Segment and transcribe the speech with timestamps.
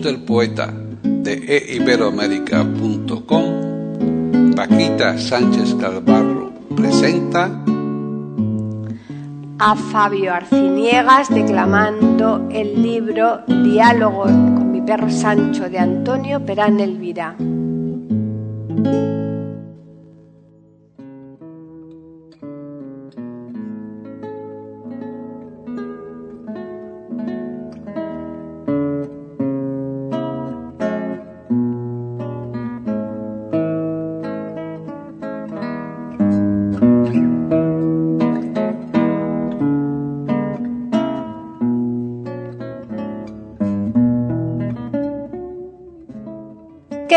[0.00, 7.50] Del poeta de eiberoamérica.com, Paquita Sánchez Calvarro presenta
[9.58, 17.36] a Fabio Arciniegas declamando el libro Diálogo con mi perro Sancho de Antonio Perán Elvira.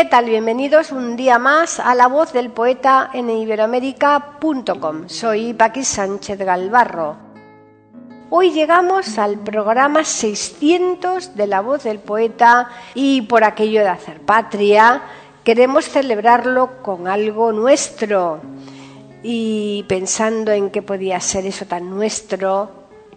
[0.08, 0.26] Tal?
[0.26, 5.08] Bienvenidos un día más a La Voz del Poeta en iberoamérica.com.
[5.08, 7.16] Soy Paqui Sánchez Galvarro.
[8.30, 14.20] Hoy llegamos al programa 600 de La Voz del Poeta y por aquello de hacer
[14.20, 15.02] patria
[15.42, 18.40] queremos celebrarlo con algo nuestro.
[19.24, 22.70] Y pensando en qué podía ser eso tan nuestro,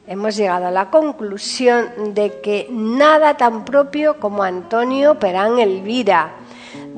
[0.07, 6.33] hemos llegado a la conclusión de que nada tan propio como Antonio Perán Elvira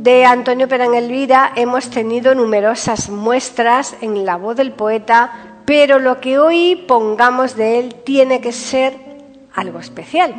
[0.02, 6.20] de Antonio Perán Elvira hemos tenido numerosas muestras en la voz del poeta, pero lo
[6.20, 8.96] que hoy pongamos de él tiene que ser
[9.54, 10.34] algo especial.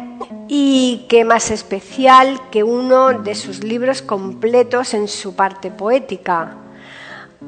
[0.49, 6.57] Y qué más especial que uno de sus libros completos en su parte poética.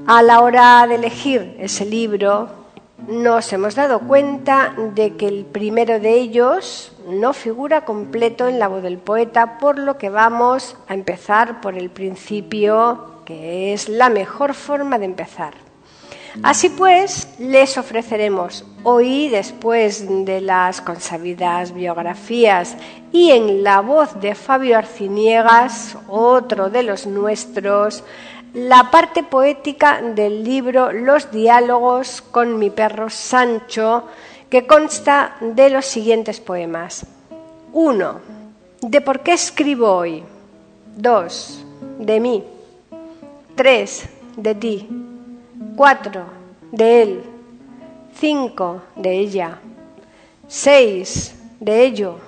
[0.06, 2.48] A la hora de elegir ese libro,
[3.08, 8.68] nos hemos dado cuenta de que el primero de ellos no figura completo en la
[8.68, 14.08] voz del poeta, por lo que vamos a empezar por el principio, que es la
[14.08, 15.54] mejor forma de empezar.
[16.42, 22.76] Así pues, les ofreceremos hoy, después de las consabidas biografías
[23.12, 28.02] y en la voz de Fabio Arciniegas, otro de los nuestros,
[28.52, 34.04] la parte poética del libro Los diálogos con mi perro Sancho,
[34.54, 37.04] que consta de los siguientes poemas.
[37.72, 38.20] 1.
[38.82, 40.22] De por qué escribo hoy.
[40.96, 41.64] 2.
[41.98, 42.44] De mí.
[43.56, 44.08] 3.
[44.36, 44.88] De ti.
[45.74, 46.24] 4.
[46.70, 47.24] De él.
[48.20, 48.82] 5.
[48.94, 49.58] De ella.
[50.46, 51.34] 6.
[51.58, 52.18] De ello.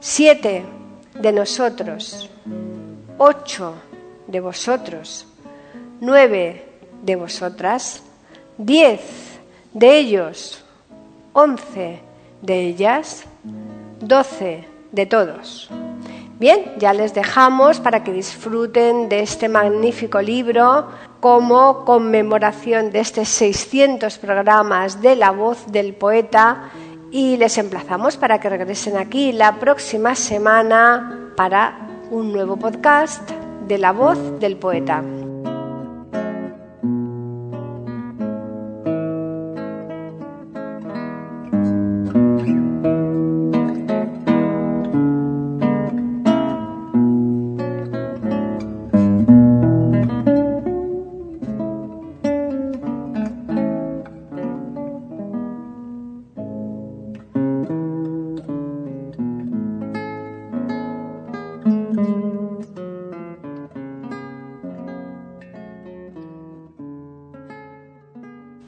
[0.00, 0.62] 7.
[1.22, 2.28] De nosotros.
[3.16, 3.74] 8
[4.26, 5.26] de vosotros,
[6.02, 6.66] nueve
[7.02, 8.02] de vosotras,
[8.58, 9.00] diez
[9.72, 10.63] de ellos,
[11.34, 12.00] once
[12.40, 13.24] de ellas,
[14.00, 15.68] doce de todos.
[16.38, 20.88] Bien, ya les dejamos para que disfruten de este magnífico libro
[21.20, 26.70] como conmemoración de estos 600 programas de la voz del poeta
[27.10, 31.78] y les emplazamos para que regresen aquí la próxima semana para
[32.10, 33.30] un nuevo podcast
[33.68, 35.02] de la voz del poeta.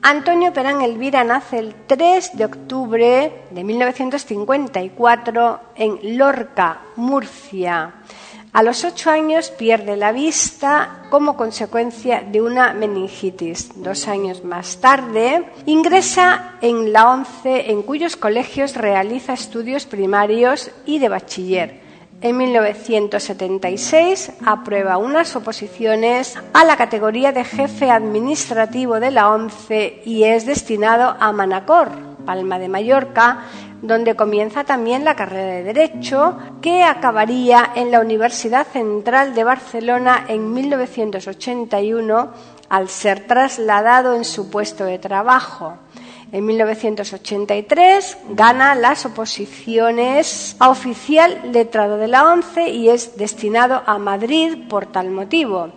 [0.09, 7.93] Antonio Perán Elvira nace el 3 de octubre de 1954 en Lorca, Murcia.
[8.53, 13.83] A los ocho años pierde la vista como consecuencia de una meningitis.
[13.83, 21.01] Dos años más tarde ingresa en la ONCE, en cuyos colegios realiza estudios primarios y
[21.01, 21.86] de bachiller.
[22.23, 30.25] En 1976 aprueba unas oposiciones a la categoría de jefe administrativo de la ONCE y
[30.25, 31.91] es destinado a Manacor,
[32.25, 33.43] Palma de Mallorca,
[33.83, 40.25] donde comienza también la carrera de Derecho, que acabaría en la Universidad Central de Barcelona
[40.27, 42.31] en 1981
[42.71, 45.77] al ser trasladado en su puesto de trabajo.
[46.37, 53.97] En 1983 gana las oposiciones a oficial letrado de la ONCE y es destinado a
[53.97, 55.71] Madrid por tal motivo.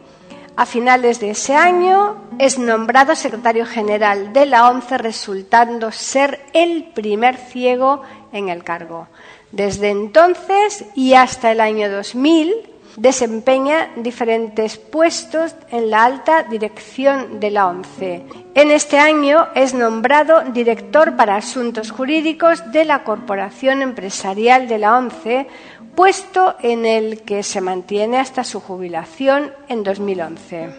[0.58, 6.92] A finales de ese año es nombrado secretario general de la ONCE, resultando ser el
[6.94, 8.02] primer ciego
[8.34, 9.08] en el cargo.
[9.54, 12.54] Desde entonces y hasta el año 2000
[13.00, 18.26] desempeña diferentes puestos en la alta dirección de la ONCE.
[18.56, 24.98] En este año es nombrado director para asuntos jurídicos de la Corporación Empresarial de la
[24.98, 25.48] ONCE,
[25.96, 30.70] puesto en el que se mantiene hasta su jubilación en 2011.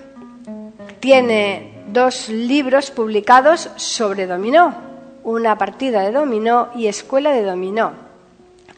[1.01, 4.75] Tiene dos libros publicados sobre dominó,
[5.25, 8.10] una partida de dominó y escuela de dominó.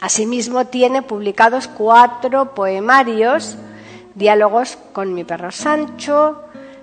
[0.03, 3.57] Asimismo, tiene publicados cuatro poemarios,
[4.17, 6.43] diálogos con mi perro Sancho,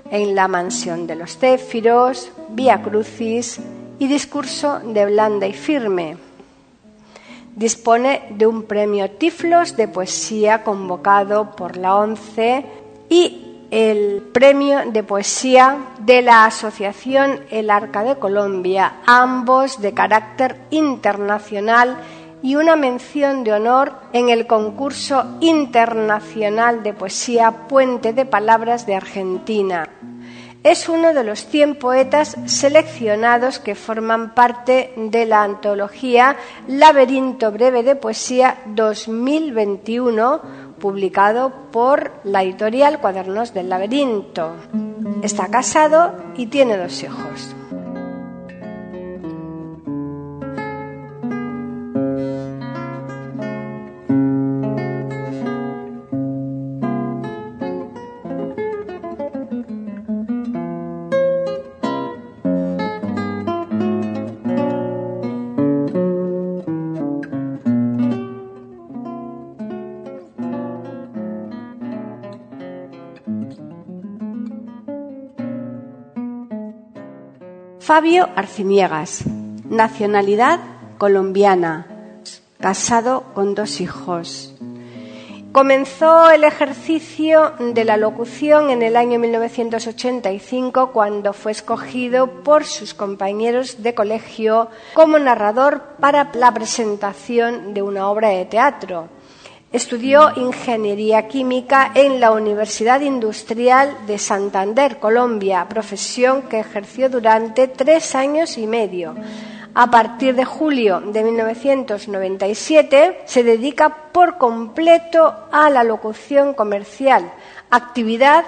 [0.10, 3.60] en la mansión de los Céfiros, Vía Crucis
[4.00, 6.16] y discurso de blanda y firme.
[7.58, 12.64] Dispone de un premio Tiflos de poesía convocado por la ONCE
[13.10, 20.56] y el premio de poesía de la Asociación El Arca de Colombia, ambos de carácter
[20.70, 21.98] internacional
[22.42, 28.96] y una mención de honor en el concurso internacional de poesía Puente de Palabras de
[28.96, 29.90] Argentina.
[30.62, 36.36] Es uno de los 100 poetas seleccionados que forman parte de la antología
[36.68, 40.42] Laberinto Breve de Poesía 2021,
[40.78, 44.56] publicado por la editorial Cuadernos del Laberinto.
[45.24, 47.56] Está casado y tiene dos hijos.
[77.90, 79.24] Fabio Arciniegas,
[79.68, 80.60] nacionalidad
[81.00, 81.88] colombiana,
[82.60, 84.54] casado con dos hijos.
[85.52, 92.94] Comenzó el ejercicio de la locución en el año 1985 cuando fue escogido por sus
[92.94, 99.10] compañeros de colegio como narrador para la presentación de una obra de teatro.
[99.72, 108.16] Estudió ingeniería química en la Universidad Industrial de Santander, Colombia, profesión que ejerció durante tres
[108.16, 109.14] años y medio.
[109.76, 117.32] A partir de julio de 1997 se dedica por completo a la locución comercial,
[117.70, 118.46] actividad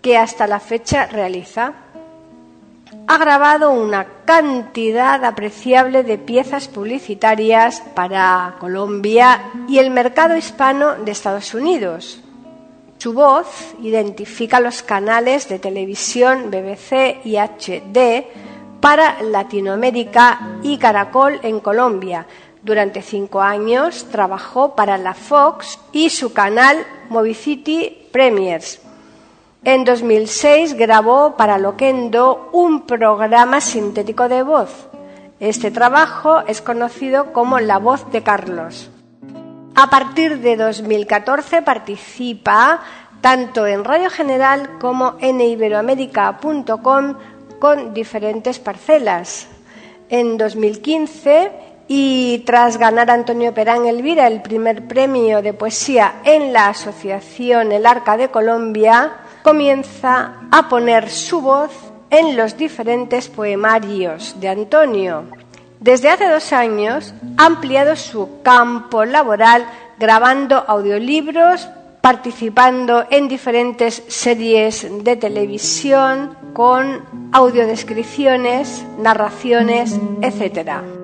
[0.00, 1.83] que hasta la fecha realiza
[3.06, 11.12] ha grabado una cantidad apreciable de piezas publicitarias para Colombia y el mercado hispano de
[11.12, 12.20] Estados Unidos.
[12.98, 18.24] Su voz identifica los canales de televisión BBC y HD
[18.80, 22.26] para Latinoamérica y Caracol en Colombia.
[22.62, 28.80] Durante cinco años trabajó para la Fox y su canal Movicity Premiers
[29.64, 34.88] en 2006 grabó para Loquendo un programa sintético de voz.
[35.40, 38.90] Este trabajo es conocido como La voz de Carlos.
[39.74, 42.80] A partir de 2014 participa
[43.20, 47.14] tanto en Radio General como en iberoamérica.com
[47.58, 49.48] con diferentes parcelas.
[50.10, 51.50] En 2015
[51.88, 57.86] y tras ganar Antonio Perán Elvira el primer premio de poesía en la Asociación El
[57.86, 61.70] Arca de Colombia, comienza a poner su voz
[62.08, 65.24] en los diferentes poemarios de Antonio.
[65.80, 69.66] Desde hace dos años ha ampliado su campo laboral
[69.98, 71.68] grabando audiolibros,
[72.00, 81.03] participando en diferentes series de televisión con audiodescripciones, narraciones, etc.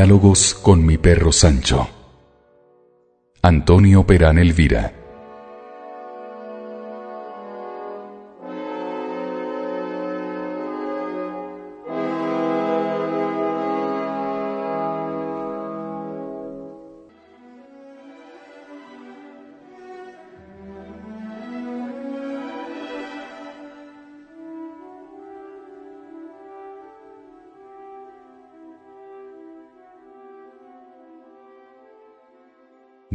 [0.00, 1.86] Diálogos con mi perro Sancho.
[3.42, 4.99] Antonio Perán Elvira.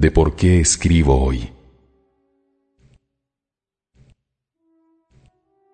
[0.06, 1.52] De por qué escribo hoy.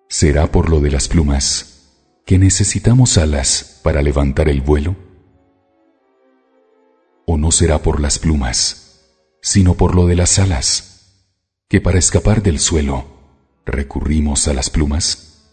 [0.07, 4.95] ¿Será por lo de las plumas, que necesitamos alas para levantar el vuelo?
[7.25, 9.01] ¿O no será por las plumas,
[9.41, 11.27] sino por lo de las alas,
[11.67, 13.03] que para escapar del suelo
[13.65, 15.43] recurrimos a las plumas?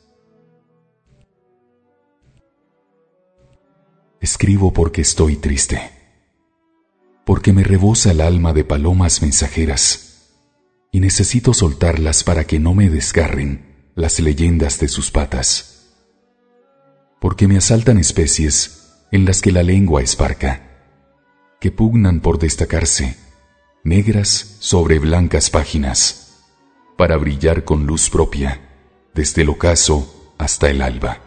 [4.21, 5.98] Escribo porque estoy triste
[7.29, 10.31] porque me rebosa el alma de palomas mensajeras
[10.91, 15.91] y necesito soltarlas para que no me desgarren las leyendas de sus patas,
[17.21, 20.87] porque me asaltan especies en las que la lengua es parca,
[21.61, 23.19] que pugnan por destacarse,
[23.85, 26.47] negras sobre blancas páginas,
[26.97, 28.59] para brillar con luz propia,
[29.13, 31.21] desde el ocaso hasta el alba.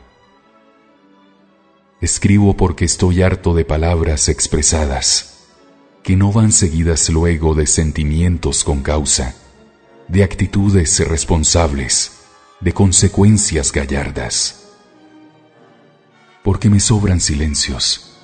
[2.01, 5.30] Escribo porque estoy harto de palabras expresadas,
[6.03, 9.36] que no van seguidas luego de sentimientos con causa,
[10.08, 12.13] de actitudes responsables,
[12.60, 14.70] de consecuencias gallardas.
[16.43, 18.17] Porque me sobran silencios,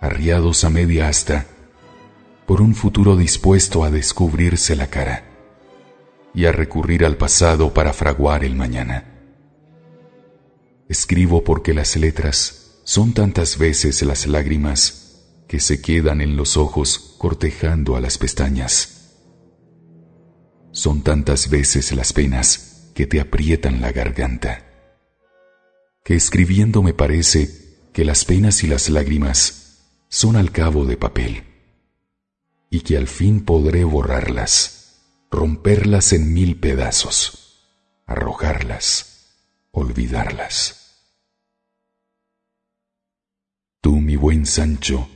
[0.00, 1.46] arriados a media asta,
[2.46, 5.24] por un futuro dispuesto a descubrirse la cara
[6.32, 9.04] y a recurrir al pasado para fraguar el mañana.
[10.88, 17.05] Escribo porque las letras son tantas veces las lágrimas que se quedan en los ojos
[17.18, 19.14] cortejando a las pestañas.
[20.72, 24.66] Son tantas veces las penas que te aprietan la garganta,
[26.04, 31.44] que escribiendo me parece que las penas y las lágrimas son al cabo de papel,
[32.70, 37.66] y que al fin podré borrarlas, romperlas en mil pedazos,
[38.06, 39.34] arrojarlas,
[39.72, 41.04] olvidarlas.
[43.80, 45.08] Tú, mi buen Sancho,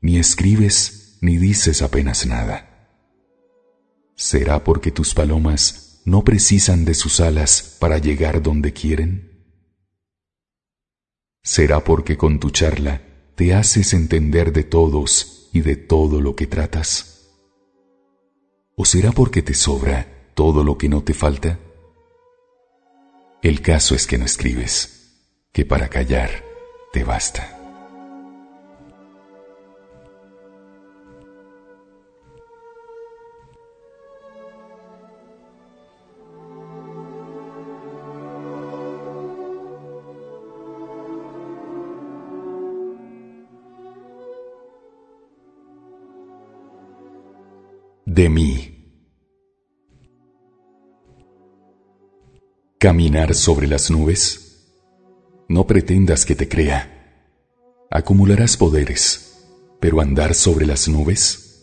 [0.00, 2.76] ni escribes ni dices apenas nada.
[4.14, 9.44] ¿Será porque tus palomas no precisan de sus alas para llegar donde quieren?
[11.42, 13.02] ¿Será porque con tu charla
[13.34, 17.30] te haces entender de todos y de todo lo que tratas?
[18.76, 21.58] ¿O será porque te sobra todo lo que no te falta?
[23.42, 26.42] El caso es que no escribes, que para callar
[26.92, 27.55] te basta.
[48.16, 48.72] De mí.
[52.78, 54.72] Caminar sobre las nubes.
[55.50, 56.80] No pretendas que te crea.
[57.90, 59.44] Acumularás poderes,
[59.80, 61.62] pero andar sobre las nubes.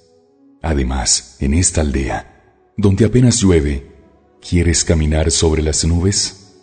[0.62, 3.92] Además, en esta aldea, donde apenas llueve,
[4.40, 6.54] ¿quieres caminar sobre las nubes?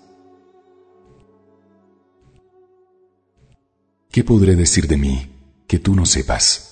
[4.09, 5.32] ¿Qué podré decir de mí
[5.66, 6.69] que tú no sepas?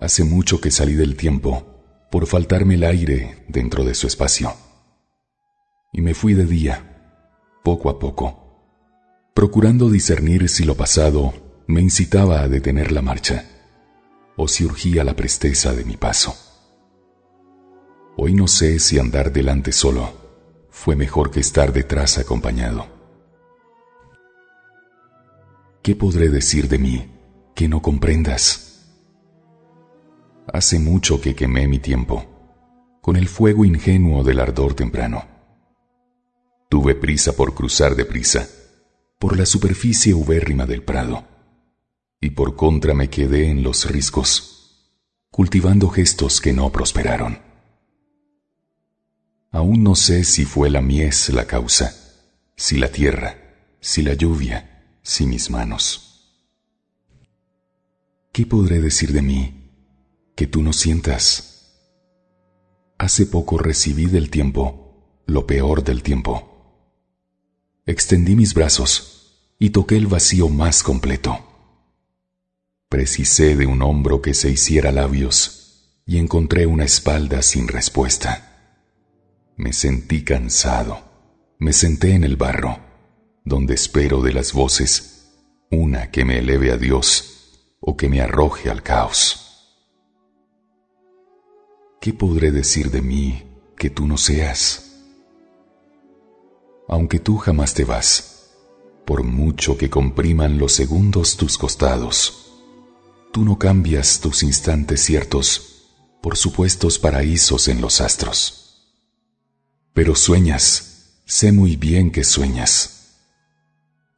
[0.00, 4.52] Hace mucho que salí del tiempo por faltarme el aire dentro de su espacio.
[5.92, 7.20] Y me fui de día,
[7.62, 8.42] poco a poco,
[9.34, 11.32] procurando discernir si lo pasado
[11.66, 13.44] me incitaba a detener la marcha
[14.36, 16.34] o si urgía la presteza de mi paso.
[18.16, 22.86] Hoy no sé si andar delante solo fue mejor que estar detrás acompañado.
[25.82, 27.10] ¿Qué podré decir de mí
[27.54, 28.71] que no comprendas?
[30.52, 35.24] Hace mucho que quemé mi tiempo, con el fuego ingenuo del ardor temprano.
[36.68, 38.46] Tuve prisa por cruzar de prisa,
[39.18, 41.24] por la superficie ubérrima del prado,
[42.20, 44.90] y por contra me quedé en los riscos,
[45.30, 47.40] cultivando gestos que no prosperaron.
[49.52, 51.96] Aún no sé si fue la mies la causa,
[52.56, 53.38] si la tierra,
[53.80, 56.36] si la lluvia, si mis manos.
[58.32, 59.61] ¿Qué podré decir de mí
[60.34, 61.48] que tú no sientas?
[62.98, 66.52] Hace poco recibí del tiempo lo peor del tiempo
[67.84, 71.38] extendí mis brazos y toqué el vacío más completo.
[72.88, 78.76] Precisé de un hombro que se hiciera labios y encontré una espalda sin respuesta.
[79.56, 81.00] Me sentí cansado,
[81.58, 82.78] me senté en el barro,
[83.44, 85.08] donde espero de las voces
[85.70, 89.41] una que me eleve a Dios o que me arroje al caos.
[92.02, 93.42] ¿Qué podré decir de mí
[93.78, 94.92] que tú no seas?
[96.92, 98.50] aunque tú jamás te vas,
[99.06, 102.52] por mucho que compriman los segundos tus costados.
[103.32, 105.86] Tú no cambias tus instantes ciertos
[106.20, 108.92] por supuestos paraísos en los astros.
[109.94, 113.14] Pero sueñas, sé muy bien que sueñas.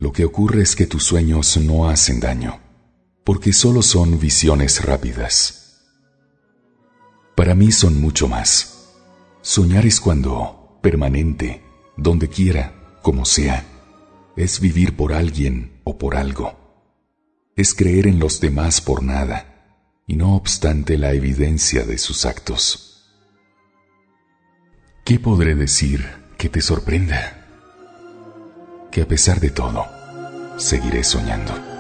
[0.00, 2.61] Lo que ocurre es que tus sueños no hacen daño,
[3.23, 5.63] porque solo son visiones rápidas.
[7.35, 8.93] Para mí son mucho más.
[9.43, 11.62] Soñar es cuando, permanente,
[11.97, 13.64] donde quiera, como sea,
[14.37, 16.57] es vivir por alguien o por algo.
[17.57, 23.11] Es creer en los demás por nada, y no obstante la evidencia de sus actos.
[25.05, 27.47] ¿Qué podré decir que te sorprenda?
[28.91, 29.87] Que a pesar de todo,
[30.57, 31.74] seguiré soñando.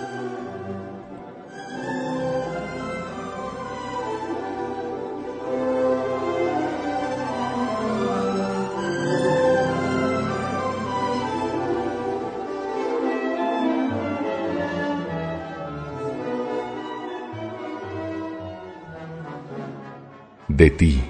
[20.56, 21.02] De ti.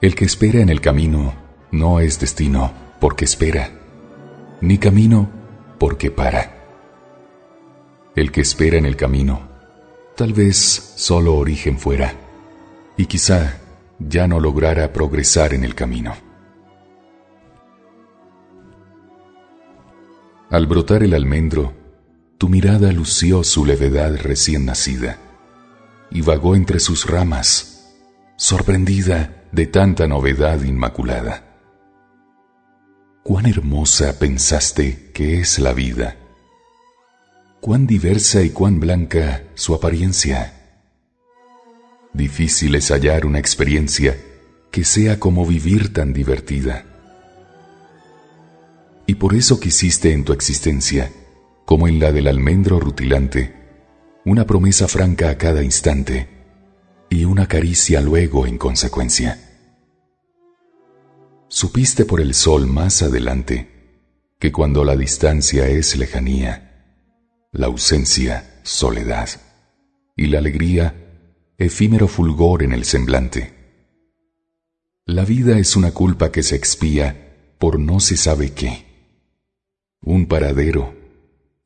[0.00, 1.32] El que espera en el camino
[1.70, 3.70] no es destino porque espera,
[4.60, 5.30] ni camino
[5.78, 6.62] porque para.
[8.14, 9.40] El que espera en el camino,
[10.14, 10.56] tal vez
[10.96, 12.12] solo origen fuera,
[12.98, 13.60] y quizá
[13.98, 16.14] ya no lograra progresar en el camino.
[20.50, 21.83] Al brotar el almendro,
[22.44, 25.16] tu mirada lució su levedad recién nacida
[26.10, 27.94] y vagó entre sus ramas,
[28.36, 31.42] sorprendida de tanta novedad inmaculada.
[33.22, 36.18] Cuán hermosa pensaste que es la vida,
[37.62, 40.52] cuán diversa y cuán blanca su apariencia.
[42.12, 44.20] Difícil es hallar una experiencia
[44.70, 46.84] que sea como vivir tan divertida.
[49.06, 51.10] Y por eso quisiste en tu existencia
[51.64, 53.54] como en la del almendro rutilante,
[54.24, 56.28] una promesa franca a cada instante
[57.10, 59.38] y una caricia luego en consecuencia.
[61.48, 63.70] Supiste por el sol más adelante
[64.38, 67.00] que cuando la distancia es lejanía,
[67.52, 69.28] la ausencia, soledad,
[70.16, 73.52] y la alegría, efímero fulgor en el semblante.
[75.06, 78.86] La vida es una culpa que se expía por no se sabe qué,
[80.00, 81.03] un paradero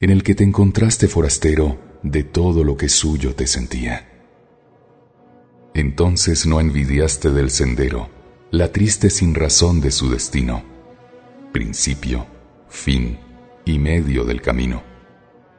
[0.01, 4.09] en el que te encontraste forastero de todo lo que suyo te sentía.
[5.75, 8.09] Entonces no envidiaste del sendero
[8.53, 10.63] la triste sin razón de su destino,
[11.53, 12.27] principio,
[12.69, 13.19] fin
[13.65, 14.85] y medio del camino,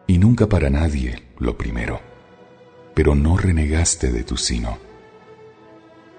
[0.08, 2.00] y nunca para nadie lo primero,
[2.96, 4.78] pero no renegaste de tu sino.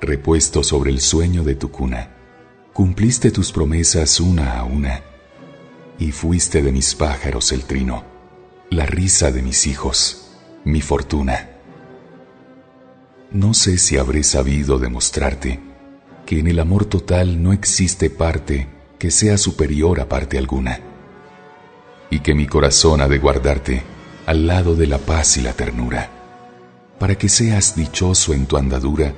[0.00, 2.16] Repuesto sobre el sueño de tu cuna,
[2.74, 5.02] cumpliste tus promesas una a una,
[5.98, 8.09] y fuiste de mis pájaros el trino
[8.70, 10.30] la risa de mis hijos,
[10.64, 11.50] mi fortuna.
[13.32, 15.58] No sé si habré sabido demostrarte
[16.24, 20.78] que en el amor total no existe parte que sea superior a parte alguna,
[22.10, 23.82] y que mi corazón ha de guardarte
[24.26, 26.08] al lado de la paz y la ternura,
[27.00, 29.14] para que seas dichoso en tu andadura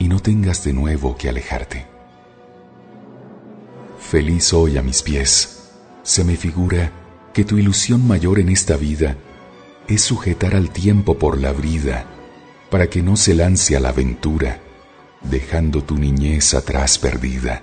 [0.00, 1.86] y no tengas de nuevo que alejarte.
[4.00, 5.70] Feliz hoy a mis pies,
[6.02, 7.05] se me figura
[7.36, 9.18] que tu ilusión mayor en esta vida
[9.88, 12.06] es sujetar al tiempo por la brida,
[12.70, 14.58] para que no se lance a la aventura,
[15.20, 17.62] dejando tu niñez atrás perdida,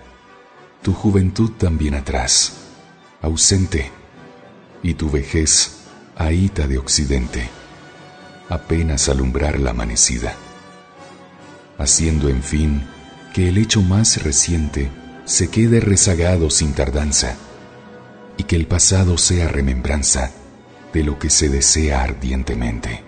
[0.83, 2.53] tu juventud también atrás,
[3.19, 3.89] ausente,
[4.83, 5.79] y tu vejez
[6.15, 7.49] ahíta de occidente,
[8.49, 10.35] apenas alumbrar la amanecida,
[11.79, 12.83] haciendo en fin
[13.33, 14.91] que el hecho más reciente
[15.25, 17.37] se quede rezagado sin tardanza
[18.37, 20.31] y que el pasado sea remembranza
[20.93, 23.03] de lo que se desea ardientemente.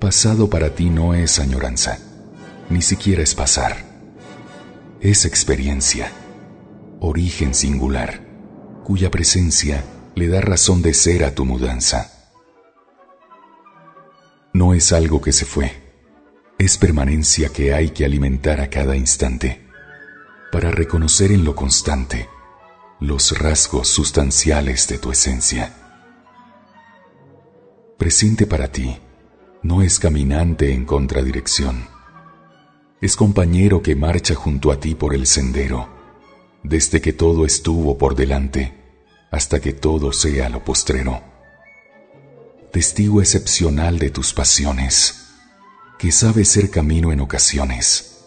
[0.00, 1.98] Pasado para ti no es añoranza,
[2.70, 3.76] ni siquiera es pasar,
[5.00, 6.10] es experiencia,
[7.00, 8.20] origen singular,
[8.84, 12.12] cuya presencia le da razón de ser a tu mudanza.
[14.52, 15.72] No es algo que se fue,
[16.58, 19.66] es permanencia que hay que alimentar a cada instante
[20.50, 22.28] para reconocer en lo constante
[23.00, 25.74] los rasgos sustanciales de tu esencia.
[27.98, 28.98] Presente para ti
[29.62, 31.88] no es caminante en contradirección,
[33.02, 35.88] es compañero que marcha junto a ti por el sendero,
[36.62, 38.74] desde que todo estuvo por delante
[39.30, 41.22] hasta que todo sea lo postrero.
[42.72, 45.26] Testigo excepcional de tus pasiones,
[45.98, 48.24] que sabe ser camino en ocasiones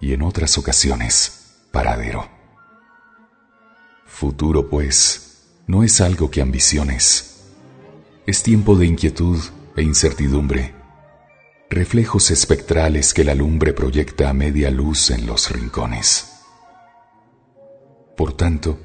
[0.00, 2.39] y en otras ocasiones paradero.
[4.20, 7.46] Futuro, pues, no es algo que ambiciones.
[8.26, 9.38] Es tiempo de inquietud
[9.74, 10.74] e incertidumbre,
[11.70, 16.32] reflejos espectrales que la lumbre proyecta a media luz en los rincones.
[18.14, 18.78] Por tanto,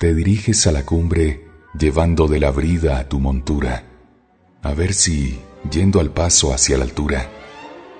[0.00, 1.46] te diriges a la cumbre
[1.78, 3.84] llevando de la brida a tu montura,
[4.62, 5.38] a ver si,
[5.70, 7.30] yendo al paso hacia la altura,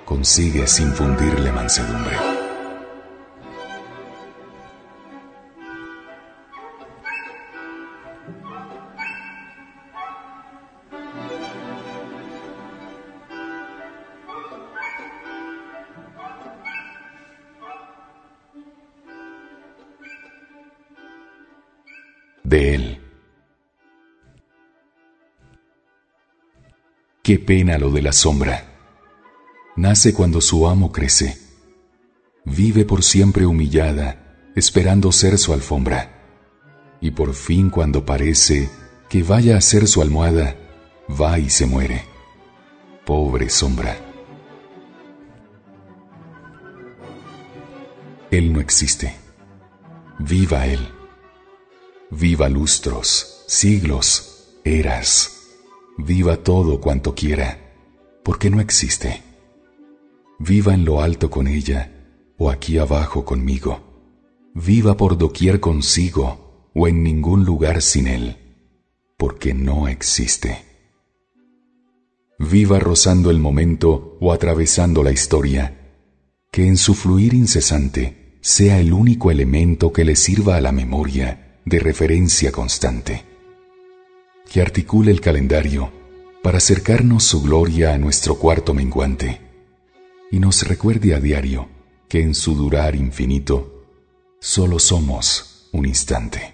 [0.03, 2.34] consigues infundirle mansedumbre.
[27.25, 28.65] Qué pena lo de la sombra.
[29.75, 31.35] Nace cuando su amo crece.
[32.43, 36.21] Vive por siempre humillada, esperando ser su alfombra.
[37.01, 38.69] Y por fin cuando parece
[39.09, 40.55] que vaya a ser su almohada,
[41.19, 42.03] va y se muere.
[43.07, 43.97] Pobre sombra.
[48.29, 49.15] Él no existe.
[50.19, 50.87] Viva Él.
[52.11, 55.34] Viva lustros, siglos, eras.
[55.97, 57.73] Viva todo cuanto quiera,
[58.23, 59.21] porque no existe.
[60.39, 63.79] Viva en lo alto con ella, o aquí abajo conmigo.
[64.53, 68.37] Viva por doquier consigo, o en ningún lugar sin él,
[69.17, 70.63] porque no existe.
[72.37, 75.93] Viva rozando el momento o atravesando la historia,
[76.51, 81.61] que en su fluir incesante sea el único elemento que le sirva a la memoria
[81.63, 83.23] de referencia constante,
[84.51, 85.91] que articule el calendario
[86.43, 89.41] para acercarnos su gloria a nuestro cuarto menguante
[90.31, 91.69] y nos recuerde a diario
[92.07, 93.83] que en su durar infinito
[94.39, 96.53] solo somos un instante.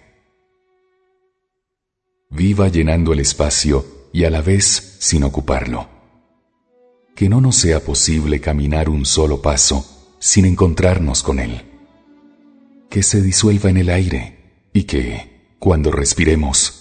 [2.29, 5.89] Viva llenando el espacio y a la vez sin ocuparlo.
[7.15, 11.63] Que no nos sea posible caminar un solo paso sin encontrarnos con él.
[12.89, 16.80] Que se disuelva en el aire y que, cuando respiremos,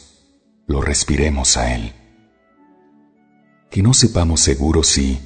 [0.70, 1.92] lo respiremos a Él.
[3.72, 5.20] Que no sepamos seguro si,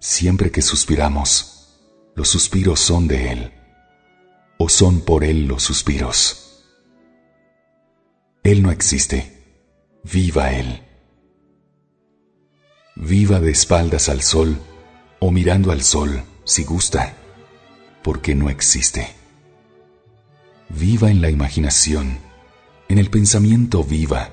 [0.00, 1.78] siempre que suspiramos,
[2.16, 3.52] los suspiros son de Él,
[4.58, 6.64] o son por Él los suspiros.
[8.42, 9.44] Él no existe,
[10.02, 10.82] viva Él.
[12.96, 14.58] Viva de espaldas al sol
[15.20, 17.14] o mirando al sol si gusta,
[18.02, 19.14] porque no existe
[20.68, 22.18] viva en la imaginación,
[22.88, 24.30] en el pensamiento viva,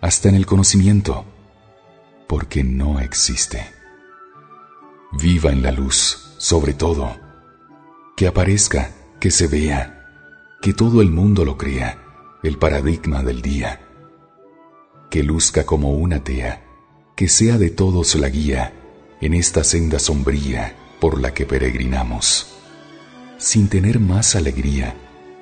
[0.00, 1.24] hasta en el conocimiento,
[2.26, 3.66] porque no existe.
[5.12, 7.18] Viva en la luz, sobre todo,
[8.16, 10.06] que aparezca, que se vea,
[10.62, 12.02] que todo el mundo lo crea,
[12.42, 13.80] el paradigma del día,
[15.10, 16.64] que luzca como una tea,
[17.16, 18.72] que sea de todos la guía
[19.20, 22.54] en esta senda sombría por la que peregrinamos,
[23.36, 24.94] sin tener más alegría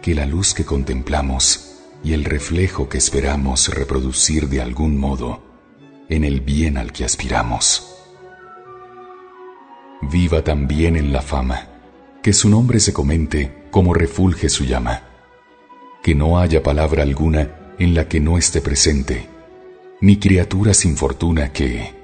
[0.03, 1.68] que la luz que contemplamos
[2.03, 5.43] y el reflejo que esperamos reproducir de algún modo
[6.09, 7.95] en el bien al que aspiramos.
[10.03, 11.69] Viva también en la fama,
[12.23, 15.03] que su nombre se comente como refulge su llama,
[16.03, 19.29] que no haya palabra alguna en la que no esté presente,
[20.01, 21.95] ni criatura sin fortuna que,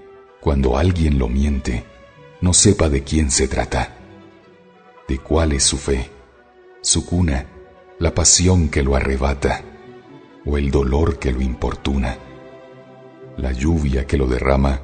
[0.40, 1.84] cuando alguien lo miente,
[2.40, 3.96] no sepa de quién se trata,
[5.08, 6.10] de cuál es su fe,
[6.82, 7.46] su cuna,
[7.98, 9.64] la pasión que lo arrebata
[10.46, 12.18] o el dolor que lo importuna,
[13.36, 14.80] la lluvia que lo derrama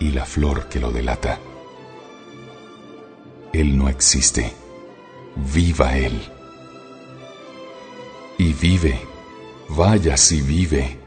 [0.00, 1.38] y la flor que lo delata.
[3.52, 4.52] Él no existe.
[5.36, 6.20] Viva Él.
[8.38, 9.00] Y vive,
[9.68, 10.98] vaya si vive,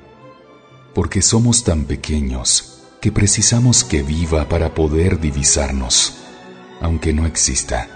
[0.96, 6.18] porque somos tan pequeños que precisamos que viva para poder divisarnos,
[6.82, 7.88] aunque no exista.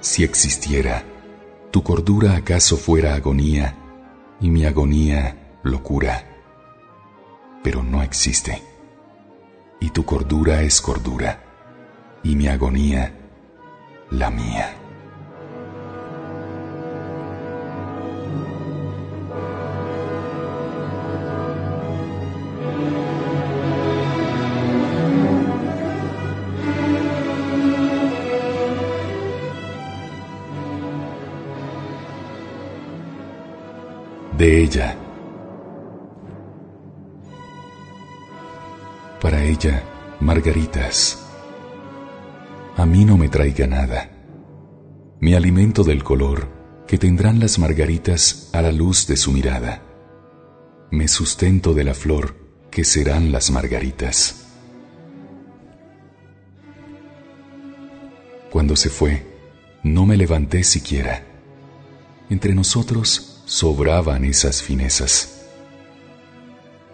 [0.00, 1.04] Si existiera,
[1.70, 3.83] ¿tu cordura acaso fuera agonía
[4.44, 6.22] y mi agonía locura?
[7.62, 8.62] Pero no existe.
[9.80, 11.42] Y tu cordura es cordura
[12.22, 13.10] y mi agonía
[14.10, 14.83] la mía.
[39.20, 39.84] Para ella,
[40.20, 41.26] margaritas.
[42.76, 44.10] A mí no me traiga nada.
[45.20, 46.48] Mi alimento del color
[46.88, 49.82] que tendrán las margaritas a la luz de su mirada.
[50.90, 52.36] Me sustento de la flor
[52.70, 54.40] que serán las margaritas.
[58.50, 59.26] Cuando se fue,
[59.82, 61.24] no me levanté siquiera.
[62.28, 65.46] Entre nosotros sobraban esas finezas.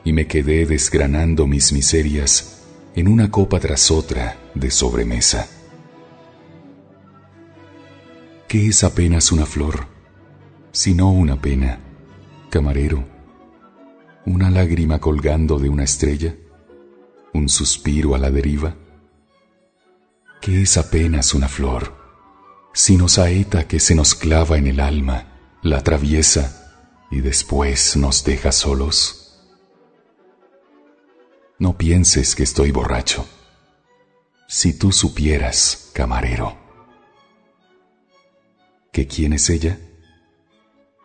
[0.04, 2.62] Y me quedé desgranando mis miserias
[2.94, 5.48] en una copa tras otra de sobremesa.
[8.48, 9.86] ¿Qué es apenas una flor,
[10.72, 11.78] sino una pena,
[12.50, 13.04] camarero?
[14.26, 16.34] ¿Una lágrima colgando de una estrella?
[17.32, 18.74] ¿Un suspiro a la deriva?
[20.40, 21.94] ¿Qué es apenas una flor,
[22.72, 25.29] sino saeta que se nos clava en el alma?
[25.62, 29.38] La atraviesa y después nos deja solos?
[31.58, 33.26] No pienses que estoy borracho.
[34.48, 36.56] Si tú supieras, camarero,
[38.90, 39.78] que quién es ella,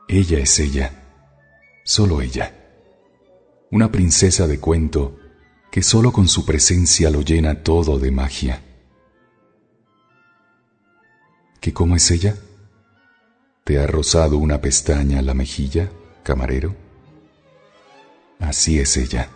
[0.08, 1.04] ella es ella,
[1.84, 2.54] solo ella,
[3.72, 5.20] una princesa de cuento
[5.70, 8.62] que solo con su presencia lo llena todo de magia.
[11.60, 12.38] ¿Que cómo es ella?
[13.66, 15.90] ¿Te ha rozado una pestaña la mejilla,
[16.22, 16.76] camarero?
[18.40, 19.30] Así es ella.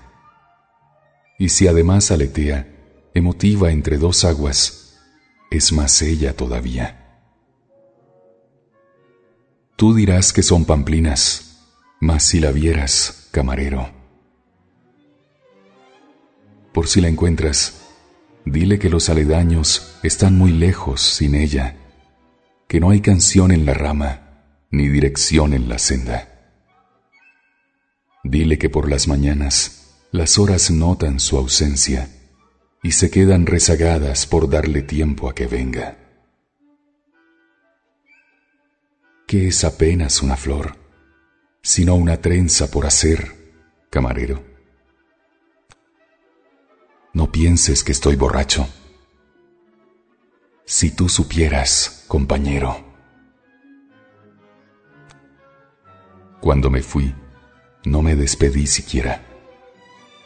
[1.39, 2.67] Y si además aletea,
[3.15, 4.99] emotiva entre dos aguas,
[5.49, 7.23] es más ella todavía.
[9.75, 11.65] Tú dirás que son pamplinas,
[11.99, 13.89] mas si la vieras, camarero.
[16.71, 17.81] Por si la encuentras,
[18.45, 21.78] dile que los aledaños están muy lejos sin ella
[22.69, 26.53] que no hay canción en la rama, ni dirección en la senda.
[28.23, 32.09] Dile que por las mañanas las horas notan su ausencia
[32.83, 35.97] y se quedan rezagadas por darle tiempo a que venga.
[39.25, 40.77] ¿Qué es apenas una flor,
[41.63, 43.31] sino una trenza por hacer,
[43.89, 44.43] camarero?
[47.13, 48.69] No pienses que estoy borracho
[50.65, 52.75] si tú supieras, compañero.
[56.41, 57.13] Cuando me fui,
[57.85, 59.21] no me despedí siquiera.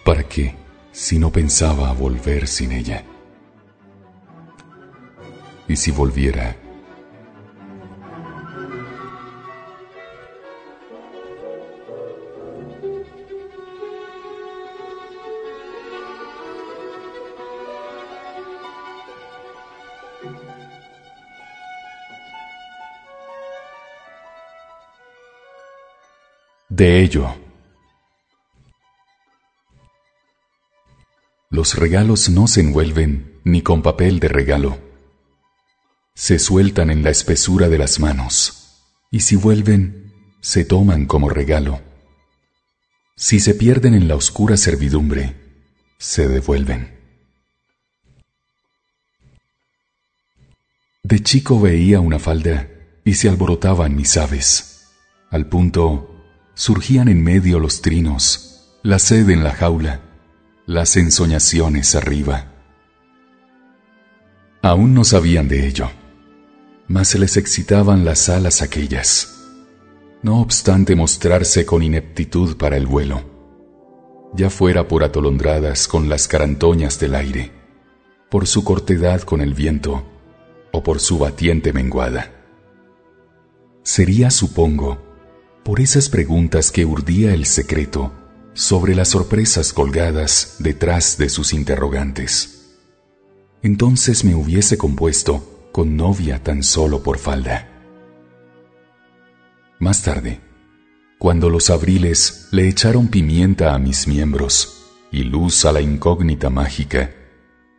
[0.05, 0.55] ¿Para qué
[0.93, 3.03] si no pensaba volver sin ella?
[5.67, 6.55] Y si volviera,
[26.75, 27.36] de ello.
[31.51, 34.79] Los regalos no se envuelven ni con papel de regalo.
[36.15, 38.81] Se sueltan en la espesura de las manos
[39.12, 41.79] y si vuelven, se toman como regalo.
[43.15, 45.36] Si se pierden en la oscura servidumbre,
[45.99, 46.99] se devuelven.
[51.03, 52.67] De chico veía una falda
[53.05, 54.88] y se alborotaban mis aves,
[55.29, 56.12] al punto
[56.55, 60.01] surgían en medio los trinos, la sed en la jaula,
[60.65, 62.51] las ensoñaciones arriba.
[64.61, 65.89] Aún no sabían de ello,
[66.87, 69.49] mas se les excitaban las alas aquellas,
[70.21, 73.23] no obstante mostrarse con ineptitud para el vuelo,
[74.33, 77.51] ya fuera por atolondradas con las carantoñas del aire,
[78.29, 80.03] por su cortedad con el viento
[80.71, 82.31] o por su batiente menguada.
[83.83, 85.02] Sería, supongo,
[85.63, 88.12] por esas preguntas que urdía el secreto
[88.54, 92.60] sobre las sorpresas colgadas detrás de sus interrogantes.
[93.62, 97.69] entonces me hubiese compuesto con novia tan solo por falda.
[99.80, 100.41] Más tarde,
[101.17, 107.12] cuando los abriles le echaron pimienta a mis miembros y luz a la incógnita mágica,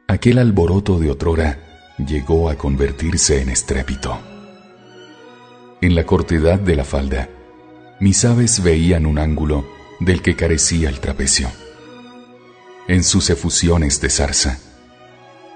[0.08, 1.58] aquel alboroto de otrora
[1.98, 4.18] llegó a convertirse en estrépito.
[5.82, 7.28] En la cortedad de la falda,
[8.00, 9.66] mis aves veían un ángulo
[10.00, 11.50] del que carecía el trapecio.
[12.88, 14.58] En sus efusiones de zarza,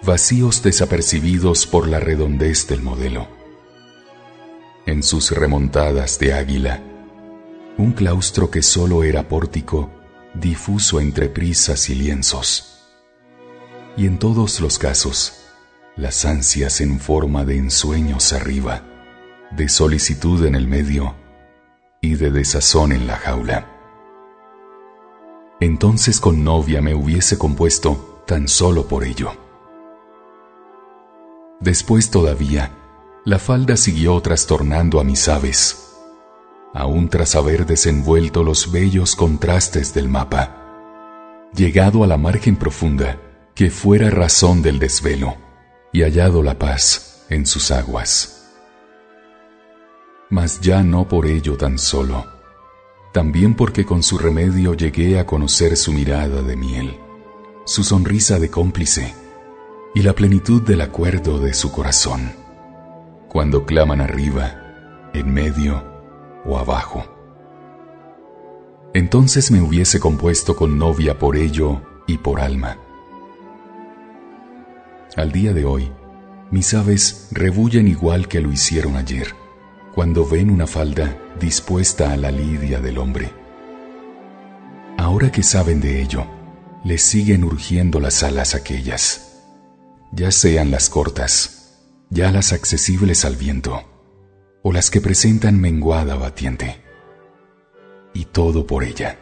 [0.03, 3.29] vacíos desapercibidos por la redondez del modelo.
[4.87, 6.83] En sus remontadas de águila,
[7.77, 9.91] un claustro que solo era pórtico,
[10.35, 12.85] difuso entre prisas y lienzos.
[13.97, 15.35] Y en todos los casos,
[15.97, 18.85] las ansias en forma de ensueños arriba,
[19.51, 21.15] de solicitud en el medio
[22.01, 23.75] y de desazón en la jaula.
[25.61, 29.33] Entonces con novia me hubiese compuesto tan solo por ello.
[31.61, 32.71] Después todavía,
[33.25, 35.89] la falda siguió trastornando a mis aves
[36.75, 43.21] aún tras haber desenvuelto los bellos contrastes del mapa, llegado a la margen profunda
[43.55, 45.37] que fuera razón del desvelo
[45.93, 48.38] y hallado la paz en sus aguas.
[50.31, 52.27] Mas ya no por ello tan solo,
[53.13, 56.99] también porque con su remedio llegué a conocer su mirada de miel,
[57.65, 59.15] su sonrisa de cómplice
[59.95, 62.33] y la plenitud del acuerdo de su corazón,
[63.29, 65.83] cuando claman arriba, en medio,
[66.45, 67.05] o abajo.
[68.93, 72.79] Entonces me hubiese compuesto con novia por ello y por alma.
[75.17, 75.91] Al día de hoy,
[76.51, 79.35] mis aves rebullen igual que lo hicieron ayer,
[79.99, 83.33] cuando ven una falda dispuesta a la lidia del hombre.
[84.97, 86.25] Ahora que saben de ello,
[86.85, 89.43] les siguen urgiendo las alas aquellas,
[90.13, 91.81] ya sean las cortas,
[92.11, 93.83] ya las accesibles al viento
[94.63, 96.81] o las que presentan menguada batiente.
[98.15, 99.19] Y todo por ella.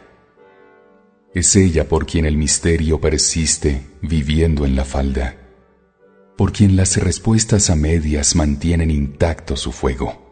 [1.33, 5.37] Es ella por quien el misterio persiste viviendo en la falda,
[6.37, 10.26] por quien las respuestas a medias mantienen intacto su fuego,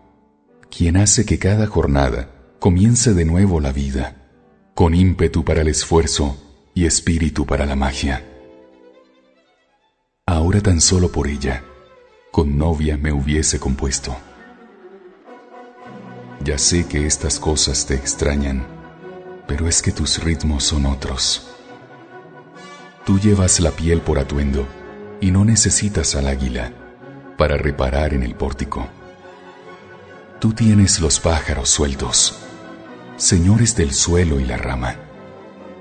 [0.76, 2.28] quien hace que cada jornada
[2.60, 4.28] comience de nuevo la vida,
[4.74, 6.38] con ímpetu para el esfuerzo
[6.74, 8.26] y espíritu para la magia.
[10.26, 11.64] Ahora tan solo por ella,
[12.30, 14.18] con novia me hubiese compuesto.
[16.44, 18.68] Ya sé que estas cosas te extrañan,
[19.48, 21.56] pero es que tus ritmos son otros.
[23.06, 24.68] Tú llevas la piel por atuendo
[25.22, 26.74] y no necesitas al águila
[27.38, 28.90] para reparar en el pórtico.
[30.46, 32.38] Tú tienes los pájaros sueltos,
[33.18, 34.96] señores del suelo y la rama,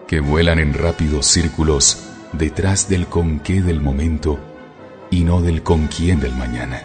[0.09, 4.39] que vuelan en rápidos círculos detrás del con qué del momento
[5.11, 6.83] y no del con quién del mañana.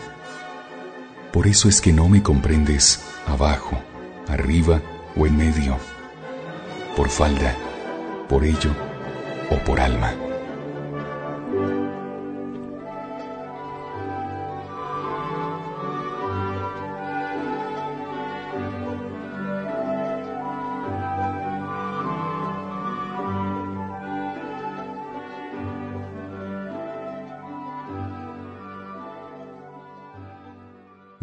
[1.32, 3.82] Por eso es que no me comprendes abajo,
[4.28, 4.82] arriba
[5.16, 5.78] o en medio,
[6.98, 7.56] por falda,
[8.28, 8.72] por ello
[9.52, 10.29] o por alma.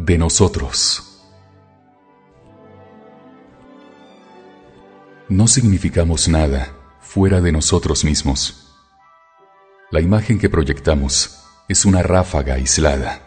[0.06, 1.02] De nosotros.
[5.28, 8.72] No significamos nada fuera de nosotros mismos.
[9.90, 13.20] La imagen que proyectamos es una ráfaga aislada,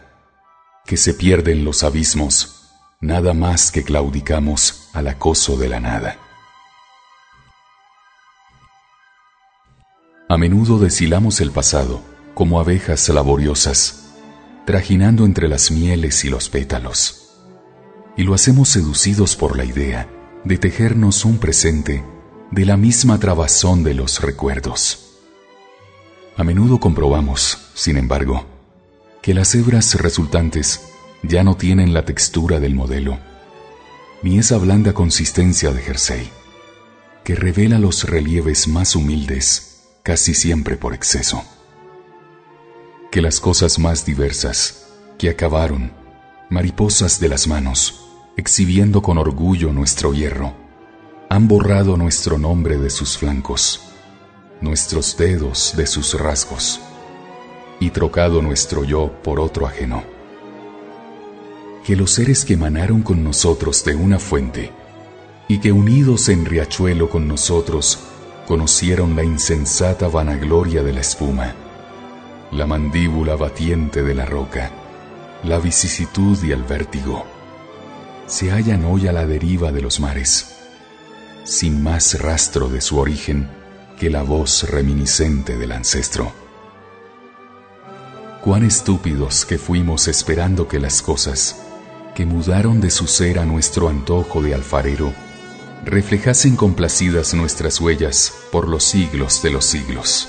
[0.86, 6.16] que se pierde en los abismos, nada más que claudicamos al acoso de la nada.
[10.30, 12.00] A menudo deshilamos el pasado
[12.32, 13.99] como abejas laboriosas
[14.70, 17.32] trajinando entre las mieles y los pétalos.
[18.16, 20.08] Y lo hacemos seducidos por la idea
[20.44, 22.04] de tejernos un presente
[22.52, 25.16] de la misma trabazón de los recuerdos.
[26.36, 28.46] A menudo comprobamos, sin embargo,
[29.22, 30.82] que las hebras resultantes
[31.24, 33.18] ya no tienen la textura del modelo,
[34.22, 36.30] ni esa blanda consistencia de jersey,
[37.24, 41.42] que revela los relieves más humildes casi siempre por exceso
[43.10, 44.86] que las cosas más diversas,
[45.18, 45.90] que acabaron,
[46.48, 48.06] mariposas de las manos,
[48.36, 50.54] exhibiendo con orgullo nuestro hierro,
[51.28, 53.80] han borrado nuestro nombre de sus flancos,
[54.60, 56.80] nuestros dedos de sus rasgos,
[57.80, 60.04] y trocado nuestro yo por otro ajeno.
[61.84, 64.70] Que los seres que emanaron con nosotros de una fuente,
[65.48, 67.98] y que unidos en riachuelo con nosotros,
[68.46, 71.56] conocieron la insensata vanagloria de la espuma,
[72.52, 74.70] la mandíbula batiente de la roca,
[75.44, 77.24] la vicisitud y el vértigo,
[78.26, 80.56] se hallan hoy a la deriva de los mares,
[81.44, 83.48] sin más rastro de su origen
[83.98, 86.32] que la voz reminiscente del ancestro.
[88.42, 91.62] Cuán estúpidos que fuimos esperando que las cosas,
[92.14, 95.12] que mudaron de su ser a nuestro antojo de alfarero,
[95.84, 100.28] reflejasen complacidas nuestras huellas por los siglos de los siglos.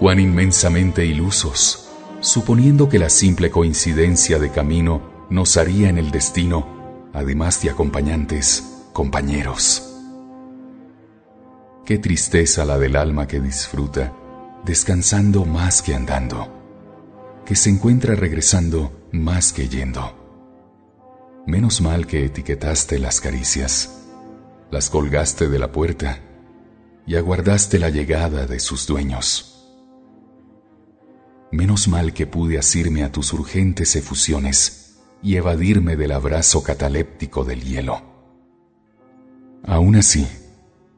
[0.00, 1.90] Cuán inmensamente ilusos,
[2.20, 8.86] suponiendo que la simple coincidencia de camino nos haría en el destino, además de acompañantes,
[8.94, 9.94] compañeros.
[11.84, 14.14] Qué tristeza la del alma que disfruta,
[14.64, 16.48] descansando más que andando,
[17.44, 20.16] que se encuentra regresando más que yendo.
[21.46, 24.00] Menos mal que etiquetaste las caricias,
[24.70, 26.20] las colgaste de la puerta
[27.06, 29.49] y aguardaste la llegada de sus dueños.
[31.52, 37.62] Menos mal que pude asirme a tus urgentes efusiones y evadirme del abrazo cataléptico del
[37.62, 38.02] hielo.
[39.64, 40.26] Aún así,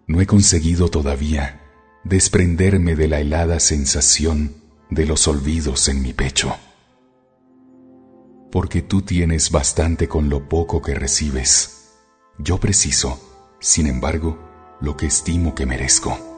[0.06, 1.60] no he conseguido todavía
[2.04, 4.54] desprenderme de la helada sensación
[4.90, 6.54] de los olvidos en mi pecho
[8.52, 11.94] porque tú tienes bastante con lo poco que recibes.
[12.38, 13.18] Yo preciso,
[13.60, 14.38] sin embargo,
[14.80, 16.31] lo que estimo que merezco.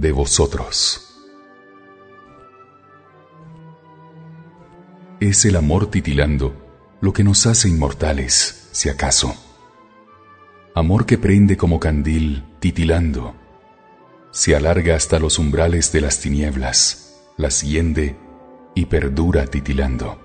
[0.00, 1.06] De vosotros.
[5.20, 9.34] Es el amor titilando lo que nos hace inmortales, si acaso.
[10.74, 13.34] Amor que prende como candil, titilando,
[14.30, 18.16] se alarga hasta los umbrales de las tinieblas, las hiende
[18.74, 20.18] y perdura titilando.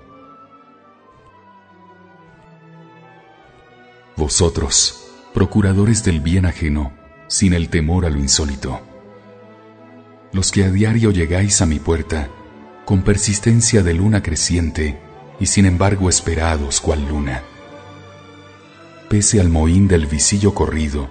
[4.16, 6.94] Vosotros, procuradores del bien ajeno,
[7.26, 8.85] sin el temor a lo insólito
[10.36, 12.28] los que a diario llegáis a mi puerta,
[12.84, 14.98] con persistencia de luna creciente
[15.40, 17.42] y sin embargo esperados cual luna.
[19.08, 21.08] Pese al mohín del visillo corrido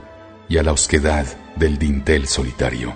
[0.47, 2.95] y a la osquedad del dintel solitario.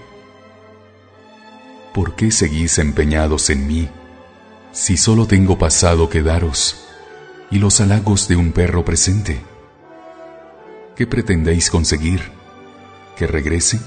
[1.95, 3.89] ¿Por qué seguís empeñados en mí
[4.71, 6.85] si solo tengo pasado que daros
[7.49, 9.41] y los halagos de un perro presente?
[10.95, 12.21] ¿Qué pretendéis conseguir?
[13.17, 13.79] ¿Que regrese?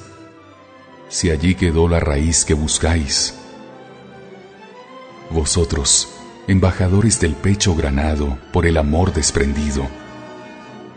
[1.12, 3.34] Si allí quedó la raíz que buscáis.
[5.28, 6.08] Vosotros,
[6.48, 9.86] embajadores del pecho granado por el amor desprendido,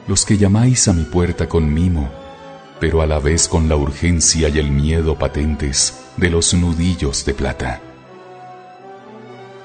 [0.07, 2.09] los que llamáis a mi puerta con mimo,
[2.79, 7.33] pero a la vez con la urgencia y el miedo patentes de los nudillos de
[7.33, 7.81] plata.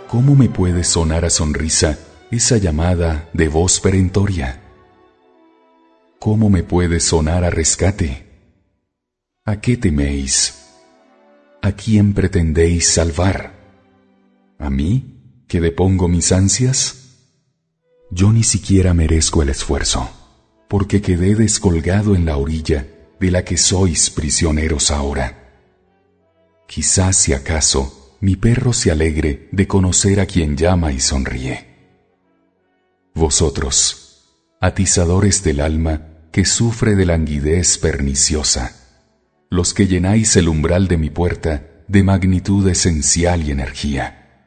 [0.08, 1.96] ¿Cómo me puede sonar a sonrisa
[2.32, 4.60] esa llamada de voz perentoria?
[6.18, 8.29] ¿Cómo me puede sonar a rescate?
[9.46, 10.54] ¿A qué teméis?
[11.62, 13.54] ¿A quién pretendéis salvar?
[14.58, 17.24] ¿A mí, que depongo mis ansias?
[18.10, 20.10] Yo ni siquiera merezco el esfuerzo,
[20.68, 22.86] porque quedé descolgado en la orilla
[23.18, 25.38] de la que sois prisioneros ahora.
[26.68, 31.66] Quizás si acaso mi perro se alegre de conocer a quien llama y sonríe.
[33.14, 34.22] Vosotros,
[34.60, 38.79] atizadores del alma que sufre de languidez perniciosa,
[39.50, 44.46] los que llenáis el umbral de mi puerta de magnitud esencial y energía.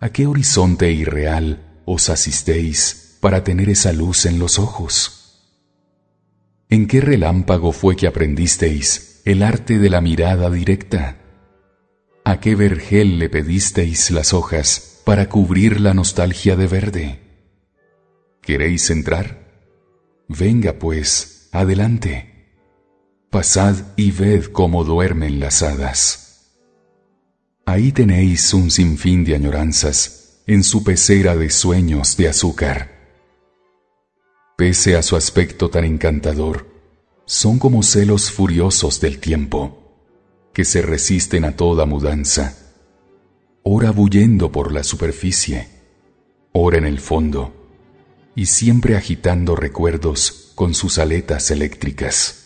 [0.00, 5.44] ¿A qué horizonte irreal os asistéis para tener esa luz en los ojos?
[6.70, 11.18] ¿En qué relámpago fue que aprendisteis el arte de la mirada directa?
[12.24, 17.20] ¿A qué vergel le pedisteis las hojas para cubrir la nostalgia de verde?
[18.40, 19.46] ¿Queréis entrar?
[20.26, 22.35] Venga pues, adelante
[23.30, 26.26] pasad y ved cómo duermen las hadas.
[27.64, 32.96] Ahí tenéis un sinfín de añoranzas en su pecera de sueños de azúcar.
[34.56, 36.66] Pese a su aspecto tan encantador,
[37.24, 39.96] son como celos furiosos del tiempo,
[40.54, 42.56] que se resisten a toda mudanza,
[43.64, 45.68] ora bullendo por la superficie,
[46.52, 47.52] ora en el fondo,
[48.36, 52.45] y siempre agitando recuerdos con sus aletas eléctricas.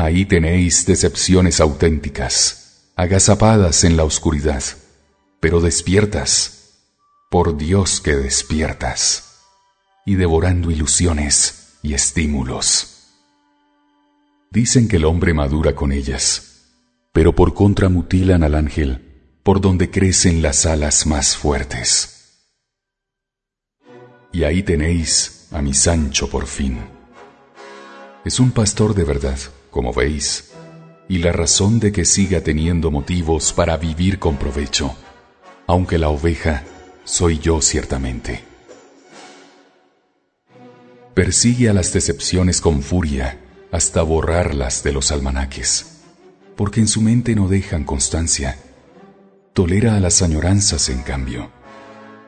[0.00, 4.64] Ahí tenéis decepciones auténticas, agazapadas en la oscuridad,
[5.40, 6.78] pero despiertas,
[7.30, 9.42] por Dios que despiertas,
[10.06, 13.10] y devorando ilusiones, y estímulos.
[14.50, 16.62] Dicen que el hombre madura con ellas,
[17.12, 22.46] pero por contra mutilan al ángel por donde crecen las alas más fuertes.
[24.32, 26.78] Y ahí tenéis a mi Sancho por fin.
[28.24, 29.38] Es un pastor de verdad,
[29.70, 30.50] como veis,
[31.08, 34.94] y la razón de que siga teniendo motivos para vivir con provecho,
[35.66, 36.64] aunque la oveja
[37.04, 38.44] soy yo ciertamente.
[41.14, 43.40] Persigue a las decepciones con furia
[43.72, 46.00] hasta borrarlas de los almanaques,
[46.56, 48.58] porque en su mente no dejan constancia.
[49.52, 51.50] Tolera a las añoranzas, en cambio,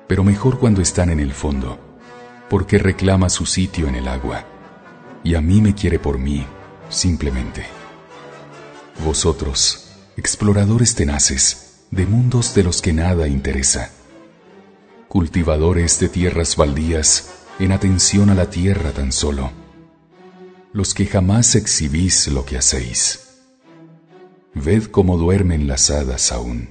[0.08, 1.78] pero mejor cuando están en el fondo,
[2.50, 4.44] porque reclama su sitio en el agua,
[5.24, 6.44] y a mí me quiere por mí,
[6.92, 7.64] simplemente.
[9.04, 13.90] Vosotros, exploradores tenaces, de mundos de los que nada interesa,
[15.08, 19.50] cultivadores de tierras baldías, en atención a la tierra tan solo,
[20.72, 23.28] los que jamás exhibís lo que hacéis.
[24.54, 26.68] Ved cómo duermen las hadas aún.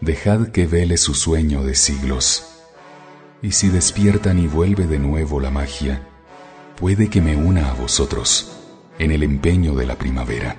[0.00, 2.44] Dejad que vele su sueño de siglos.
[3.42, 6.06] Y si despiertan y vuelve de nuevo la magia,
[6.76, 8.55] puede que me una a vosotros
[8.98, 10.56] en el empeño de la primavera.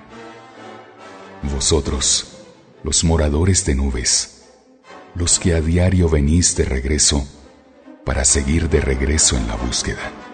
[1.53, 2.37] Vosotros,
[2.83, 4.45] los moradores de nubes,
[5.15, 7.27] los que a diario venís de regreso,
[8.05, 10.26] para seguir de regreso en la búsqueda.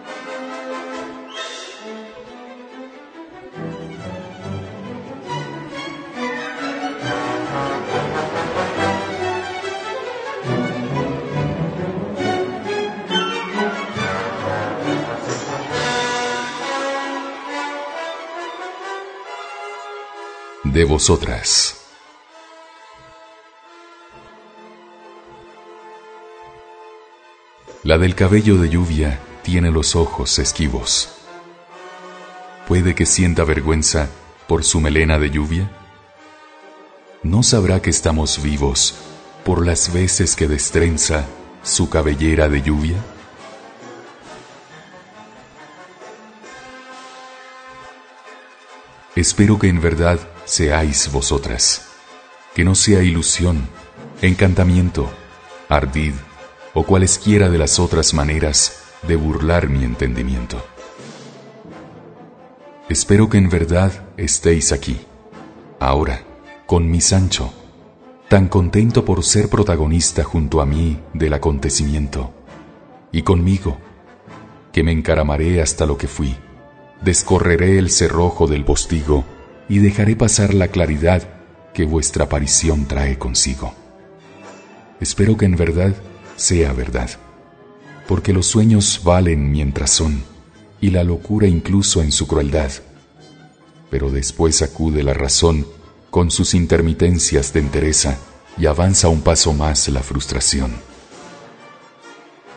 [20.74, 21.86] De vosotras.
[27.84, 31.10] La del cabello de lluvia tiene los ojos esquivos.
[32.68, 34.10] ¿Puede que sienta vergüenza
[34.48, 35.70] por su melena de lluvia?
[37.22, 38.96] ¿No sabrá que estamos vivos
[39.46, 41.28] por las veces que destrenza
[41.62, 42.98] su cabellera de lluvia?
[49.16, 51.88] Espero que en verdad seáis vosotras,
[52.56, 53.68] que no sea ilusión,
[54.24, 55.08] encantamiento,
[55.70, 56.14] ardid
[56.74, 60.66] o cualesquiera de las otras maneras de burlar mi entendimiento.
[62.90, 65.00] Espero que en verdad estéis aquí,
[65.80, 66.24] ahora,
[66.66, 67.54] con mi Sancho,
[68.30, 72.34] tan contento por ser protagonista junto a mí del acontecimiento,
[73.12, 73.78] y conmigo,
[74.72, 76.36] que me encaramaré hasta lo que fui,
[77.04, 79.26] descorreré el cerrojo del postigo
[79.68, 81.28] y dejaré pasar la claridad
[81.74, 83.74] que vuestra aparición trae consigo.
[85.00, 85.94] Espero que en verdad
[86.36, 87.10] sea verdad,
[88.08, 90.24] porque los sueños valen mientras son,
[90.80, 92.72] y la locura incluso en su crueldad.
[93.90, 95.66] Pero después acude la razón
[96.10, 98.18] con sus intermitencias de entereza
[98.58, 100.72] y avanza un paso más la frustración.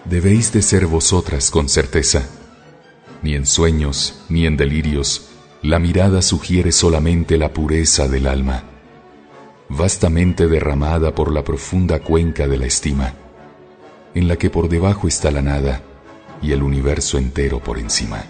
[0.05, 2.29] Debéis de ser vosotras con certeza.
[3.27, 8.63] Ni en sueños ni en delirios la mirada sugiere solamente la pureza del alma,
[9.69, 13.15] vastamente derramada por la profunda cuenca de la estima
[14.15, 15.83] en la que por debajo está la nada
[16.41, 18.23] y el universo entero por encima.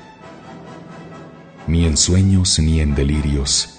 [1.66, 3.78] Ni en sueños ni en delirios,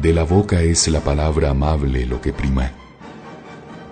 [0.00, 2.70] de la boca es la palabra amable lo que prima,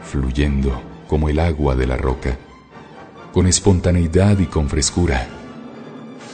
[0.05, 2.39] fluyendo como el agua de la roca,
[3.33, 5.42] con espontaneidad y con frescura,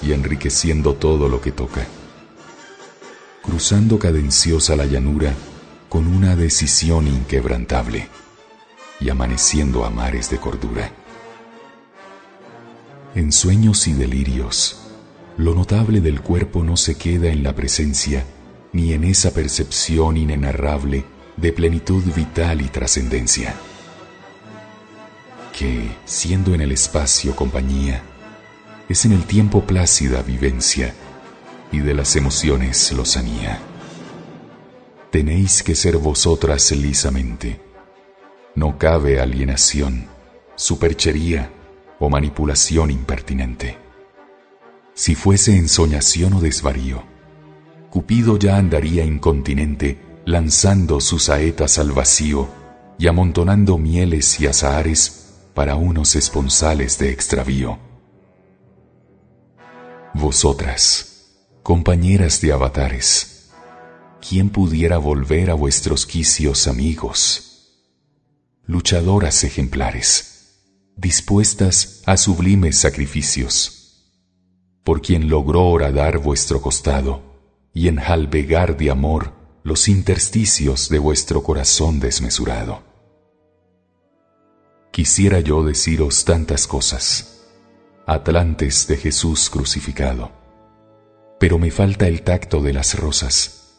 [0.03, 1.87] y enriqueciendo todo lo que toca,
[3.43, 5.35] cruzando cadenciosa la llanura
[5.89, 8.09] con una decisión inquebrantable
[9.01, 10.93] y amaneciendo a mares de cordura.
[13.15, 14.79] En sueños y delirios,
[15.37, 18.25] lo notable del cuerpo no se queda en la presencia
[18.73, 21.05] ni en esa percepción inenarrable
[21.37, 23.55] de plenitud vital y trascendencia,
[25.57, 28.03] que, siendo en el espacio compañía,
[28.89, 30.95] es en el tiempo plácida vivencia
[31.71, 33.61] y de las emociones lozanía.
[35.11, 37.61] Tenéis que ser vosotras lisamente.
[38.55, 40.07] No cabe alienación,
[40.57, 41.51] superchería,
[42.01, 43.77] o manipulación impertinente.
[44.95, 47.03] Si fuese ensoñación o desvarío,
[47.91, 52.49] Cupido ya andaría incontinente lanzando sus saetas al vacío
[52.99, 57.88] y amontonando mieles y azahares para unos esponsales de extravío.
[60.21, 61.29] Vosotras,
[61.63, 63.51] compañeras de avatares,
[64.29, 67.85] ¿quién pudiera volver a vuestros quicios amigos?
[68.67, 70.57] Luchadoras ejemplares
[70.97, 73.77] dispuestas a sublimes sacrificios.
[74.83, 77.23] por quien logró horadar vuestro costado
[77.73, 82.83] y enjalbegar de amor los intersticios de vuestro corazón desmesurado.
[84.91, 87.38] Quisiera yo deciros tantas cosas,
[88.09, 90.33] atlantes de Jesús crucificado,
[91.39, 93.75] pero me falta el tacto de las rosas,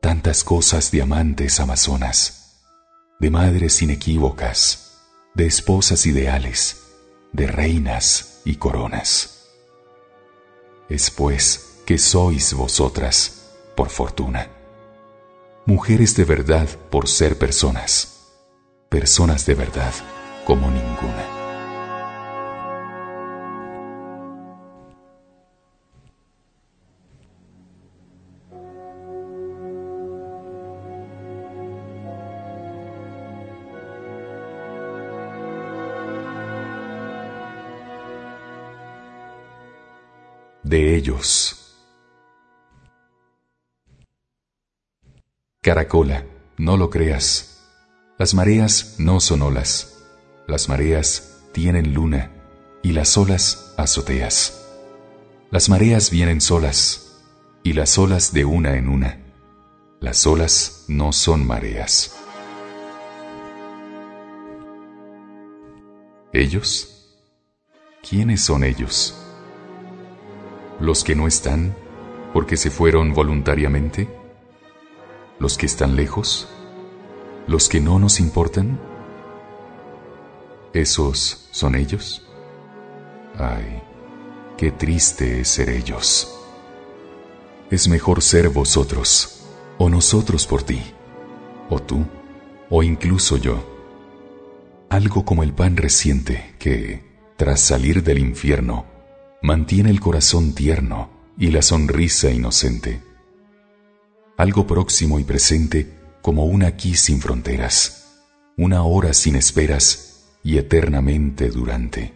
[0.00, 2.64] tantas cosas de amantes amazonas,
[3.20, 4.98] de madres inequívocas,
[5.36, 6.88] de esposas ideales,
[7.32, 9.46] de reinas y coronas.
[10.88, 14.50] Es pues que sois vosotras, por fortuna,
[15.66, 18.26] mujeres de verdad por ser personas,
[18.88, 19.94] personas de verdad
[20.44, 21.31] como ninguna.
[40.72, 41.76] De ellos.
[45.60, 46.24] Caracola,
[46.56, 47.62] no lo creas.
[48.18, 50.02] Las mareas no son olas.
[50.48, 52.30] Las mareas tienen luna
[52.82, 54.66] y las olas azoteas.
[55.50, 57.20] Las mareas vienen solas
[57.62, 59.20] y las olas de una en una.
[60.00, 62.16] Las olas no son mareas.
[66.32, 67.14] ¿Ellos?
[68.08, 69.22] ¿Quiénes son ellos?
[70.82, 71.76] ¿Los que no están
[72.32, 74.08] porque se fueron voluntariamente?
[75.38, 76.48] ¿Los que están lejos?
[77.46, 78.80] ¿Los que no nos importan?
[80.72, 82.26] ¿Esos son ellos?
[83.38, 83.80] Ay,
[84.56, 86.36] qué triste es ser ellos.
[87.70, 89.44] Es mejor ser vosotros,
[89.78, 90.82] o nosotros por ti,
[91.70, 92.04] o tú,
[92.70, 93.64] o incluso yo.
[94.88, 97.04] Algo como el pan reciente que,
[97.36, 98.91] tras salir del infierno,
[99.42, 103.02] mantiene el corazón tierno y la sonrisa inocente.
[104.36, 108.22] Algo próximo y presente como un aquí sin fronteras,
[108.56, 112.14] una hora sin esperas y eternamente durante.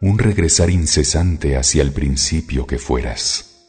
[0.00, 3.68] Un regresar incesante hacia el principio que fueras.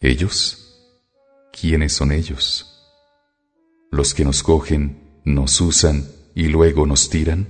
[0.00, 0.64] ¿Ellos?
[1.52, 2.92] ¿Quiénes son ellos?
[3.90, 6.04] ¿Los que nos cogen, nos usan
[6.34, 7.48] y luego nos tiran?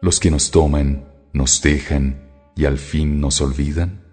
[0.00, 4.04] ¿Los que nos toman, nos dejan y al fin nos olvidan?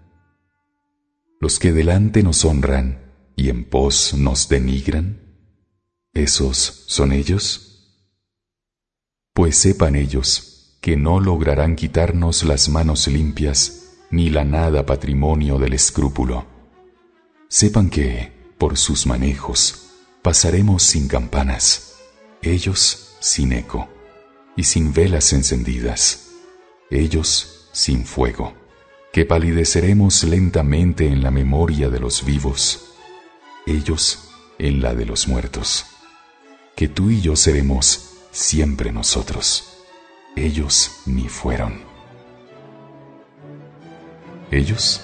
[1.40, 5.20] ¿Los que delante nos honran y en pos nos denigran?
[6.14, 7.98] ¿Esos son ellos?
[9.34, 15.74] Pues sepan ellos que no lograrán quitarnos las manos limpias ni la nada patrimonio del
[15.74, 16.46] escrúpulo.
[17.48, 19.90] Sepan que, por sus manejos,
[20.22, 21.96] pasaremos sin campanas,
[22.42, 23.88] ellos sin eco
[24.56, 26.25] y sin velas encendidas
[26.90, 28.54] ellos sin fuego,
[29.12, 32.94] que palideceremos lentamente en la memoria de los vivos,
[33.66, 34.28] ellos
[34.58, 35.86] en la de los muertos,
[36.74, 39.78] que tú y yo seremos siempre nosotros,
[40.36, 41.80] ellos ni fueron.
[44.50, 45.00] ¿Ellos?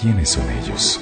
[0.00, 1.00] ¿Quiénes son ellos?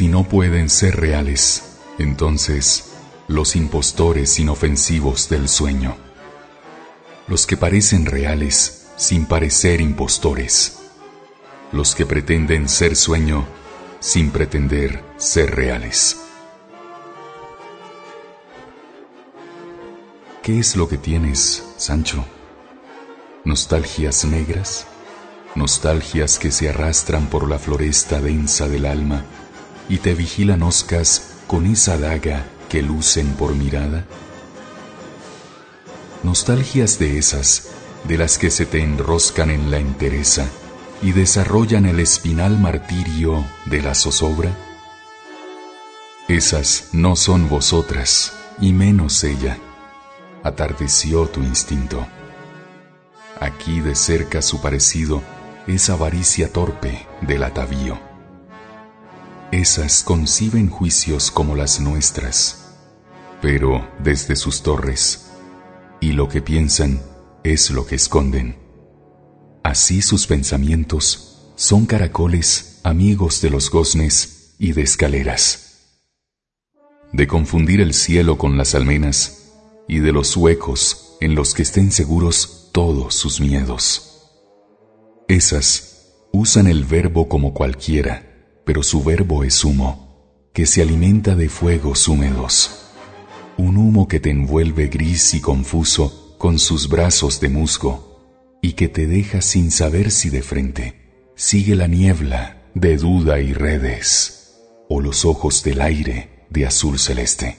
[0.00, 2.92] Si no pueden ser reales, entonces
[3.28, 5.94] los impostores inofensivos del sueño,
[7.28, 10.78] los que parecen reales sin parecer impostores,
[11.70, 13.46] los que pretenden ser sueño
[13.98, 16.16] sin pretender ser reales.
[20.42, 22.24] ¿Qué es lo que tienes, Sancho?
[23.44, 24.86] nostalgias negras,
[25.54, 29.26] nostalgias que se arrastran por la floresta densa del alma
[29.90, 34.06] y te vigilan oscas con esa daga que lucen por mirada?
[36.22, 37.70] Nostalgias de esas,
[38.04, 40.46] de las que se te enroscan en la entereza
[41.02, 44.56] y desarrollan el espinal martirio de la zozobra?
[46.28, 49.58] Esas no son vosotras, y menos ella.
[50.44, 52.06] Atardeció tu instinto.
[53.40, 55.22] Aquí de cerca su parecido
[55.66, 58.09] es avaricia torpe del atavío.
[59.52, 62.76] Esas conciben juicios como las nuestras,
[63.42, 65.32] pero desde sus torres,
[66.00, 67.02] y lo que piensan
[67.42, 68.56] es lo que esconden.
[69.64, 75.98] Así sus pensamientos son caracoles amigos de los goznes y de escaleras,
[77.12, 79.50] de confundir el cielo con las almenas
[79.88, 84.28] y de los huecos en los que estén seguros todos sus miedos.
[85.26, 88.29] Esas usan el verbo como cualquiera,
[88.64, 92.90] pero su verbo es humo, que se alimenta de fuegos húmedos.
[93.56, 98.88] Un humo que te envuelve gris y confuso con sus brazos de musgo y que
[98.88, 104.56] te deja sin saber si de frente sigue la niebla de duda y redes
[104.88, 107.56] o los ojos del aire de azul celeste.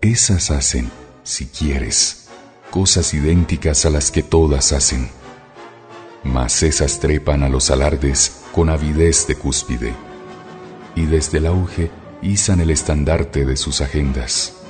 [0.00, 0.90] Esas hacen,
[1.22, 2.28] si quieres,
[2.70, 5.08] cosas idénticas a las que todas hacen
[6.24, 9.92] mas esas trepan a los alardes con avidez de cúspide,
[10.94, 11.90] y desde el auge
[12.22, 14.62] izan el estandarte de sus agendas,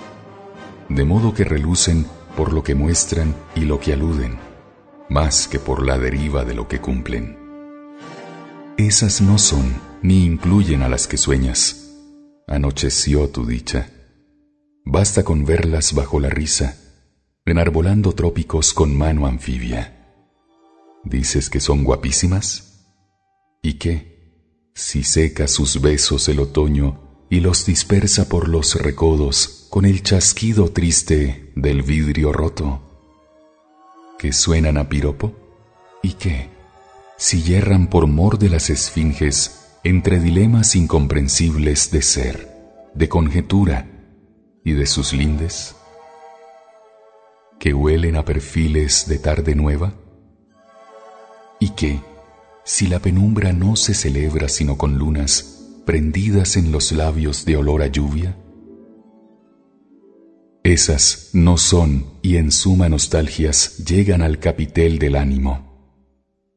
[0.89, 4.39] de modo que relucen por lo que muestran y lo que aluden,
[5.11, 7.39] más que por la deriva de lo que cumplen.
[8.79, 11.93] Esas no son ni incluyen a las que sueñas.
[12.49, 13.91] Anocheció tu dicha.
[14.85, 16.77] Basta con verlas bajo la risa,
[17.45, 19.95] enarbolando trópicos con mano anfibia
[21.05, 22.74] ¿Dices que son guapísimas?
[23.65, 24.71] ¿Y qué?
[24.75, 30.69] Si seca sus besos el otoño y los dispersa por los recodos con el chasquido
[30.69, 32.83] triste del vidrio roto.
[34.19, 35.33] ¿Que suenan a piropo?
[36.03, 36.51] ¿Y qué?
[37.17, 43.89] Si yerran por mor de las esfinges entre dilemas incomprensibles de ser, de conjetura
[44.63, 45.75] y de sus lindes?
[47.59, 49.95] ¿Que huelen a perfiles de tarde nueva?
[51.65, 51.99] y que,
[52.65, 57.83] si la penumbra no se celebra sino con lunas prendidas en los labios de olor
[57.83, 58.37] a lluvia,
[60.65, 66.01] esas no son y en suma nostalgias llegan al capitel del ánimo,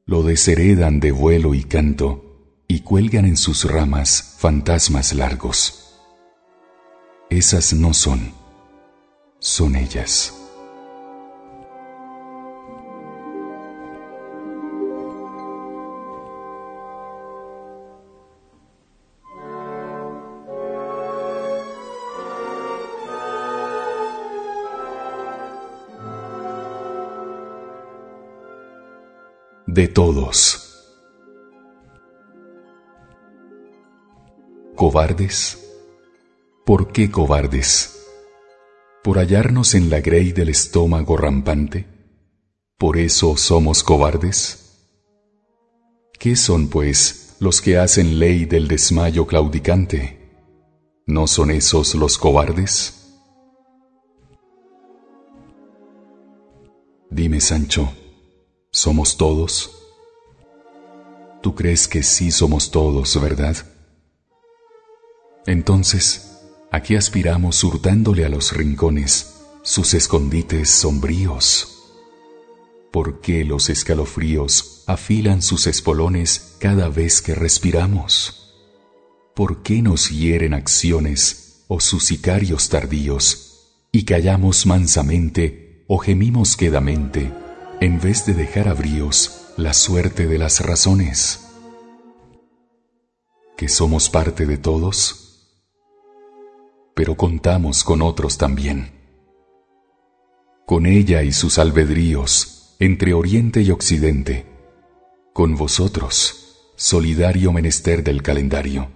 [0.05, 5.93] lo desheredan de vuelo y canto y cuelgan en sus ramas fantasmas largos.
[7.30, 8.32] Esas no son,
[9.39, 10.36] son ellas.
[29.78, 30.73] De todos.
[34.75, 35.69] ¿Cobardes?
[36.65, 38.03] ¿Por qué cobardes?
[39.03, 41.86] ¿Por hallarnos en la grey del estómago rampante?
[42.80, 44.89] ¿Por eso somos cobardes?
[46.17, 50.41] ¿Qué son, pues, los que hacen ley del desmayo claudicante?
[51.05, 53.13] ¿No son esos los cobardes?
[57.11, 57.93] Dime, Sancho,
[58.78, 59.71] ¿Somos todos?
[61.41, 63.57] Tú crees que sí somos todos, ¿verdad?
[65.47, 71.88] Entonces, ¿a qué aspiramos hurtándole a los rincones sus escondites sombríos?
[72.91, 78.53] ¿Por qué los escalofríos afilan sus espolones cada vez que respiramos?
[79.36, 87.46] ¿Por qué nos hieren acciones o sus sicarios tardíos y callamos mansamente o gemimos quedamente?
[87.80, 91.47] En vez de dejar abríos la suerte de las razones.
[93.55, 95.61] Que somos parte de todos,
[96.95, 98.91] pero contamos con otros también.
[100.65, 104.45] Con ella y sus albedríos entre Oriente y Occidente,
[105.34, 108.89] con vosotros, solidario menester del calendario,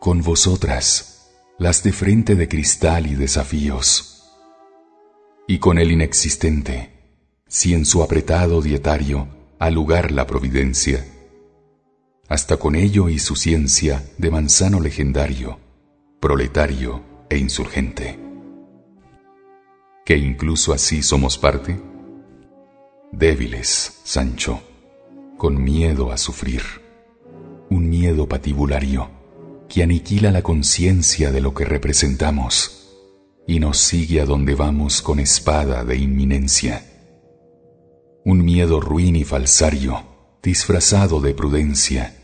[0.00, 4.24] con vosotras, las de frente de cristal y desafíos,
[5.46, 6.95] y con el inexistente
[7.48, 9.28] si en su apretado dietario
[9.58, 11.06] ha lugar la providencia.
[12.28, 15.60] Hasta con ello y su ciencia de manzano legendario,
[16.20, 18.18] proletario e insurgente.
[20.04, 21.80] Que incluso así somos parte.
[23.12, 24.60] Débiles, Sancho,
[25.38, 26.62] con miedo a sufrir.
[27.70, 29.10] Un miedo patibulario
[29.68, 32.94] que aniquila la conciencia de lo que representamos
[33.46, 36.95] y nos sigue a donde vamos con espada de inminencia
[38.26, 40.02] un miedo ruin y falsario,
[40.42, 42.16] disfrazado de prudencia,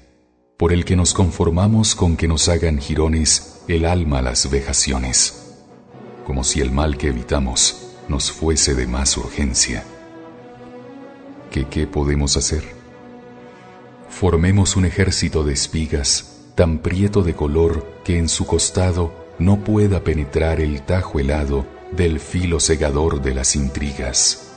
[0.57, 5.55] por el que nos conformamos con que nos hagan jirones el alma las vejaciones,
[6.27, 9.85] como si el mal que evitamos nos fuese de más urgencia.
[11.53, 12.65] ¿Qué qué podemos hacer?
[14.09, 20.03] Formemos un ejército de espigas tan prieto de color que en su costado no pueda
[20.03, 24.49] penetrar el tajo helado del filo segador de las intrigas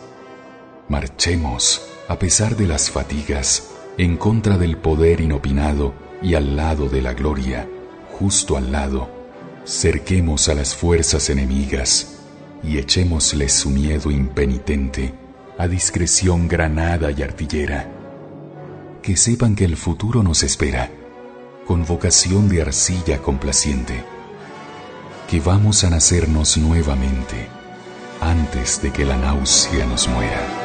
[0.88, 7.02] Marchemos, a pesar de las fatigas, en contra del poder inopinado y al lado de
[7.02, 7.68] la gloria,
[8.20, 9.10] justo al lado,
[9.66, 12.20] cerquemos a las fuerzas enemigas
[12.62, 15.16] y echémosles su miedo impenitente,
[15.58, 17.92] a discreción granada y artillera.
[19.02, 20.92] Que sepan que el futuro nos espera,
[21.66, 24.04] con vocación de arcilla complaciente,
[25.28, 27.48] que vamos a nacernos nuevamente
[28.22, 30.65] antes de que la náusea nos muera.